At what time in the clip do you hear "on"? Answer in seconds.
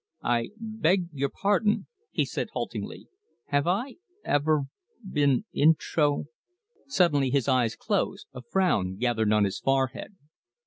9.31-9.43